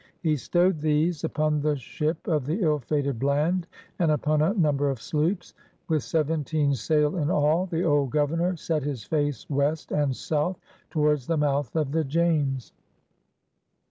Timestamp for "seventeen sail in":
6.01-7.29